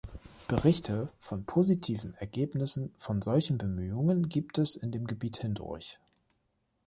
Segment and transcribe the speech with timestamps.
[0.47, 5.99] Berichte von positiven Ergebnissen von solchen Bemühungen gibt es in dem Gebiet hindurch.